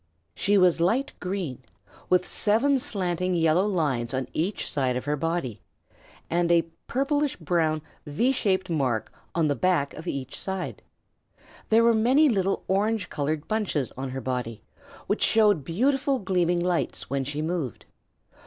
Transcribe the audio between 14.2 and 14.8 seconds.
body,